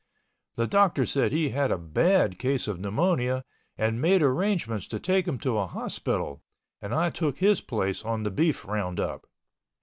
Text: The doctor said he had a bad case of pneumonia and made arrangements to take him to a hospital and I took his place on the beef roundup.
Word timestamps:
The 0.55 0.65
doctor 0.65 1.05
said 1.05 1.31
he 1.31 1.49
had 1.49 1.71
a 1.71 1.77
bad 1.77 2.39
case 2.39 2.67
of 2.67 2.79
pneumonia 2.79 3.45
and 3.77 4.01
made 4.01 4.23
arrangements 4.23 4.87
to 4.87 4.99
take 4.99 5.27
him 5.27 5.37
to 5.41 5.59
a 5.59 5.67
hospital 5.67 6.41
and 6.81 6.91
I 6.91 7.11
took 7.11 7.37
his 7.37 7.61
place 7.61 8.03
on 8.03 8.23
the 8.23 8.31
beef 8.31 8.65
roundup. 8.65 9.27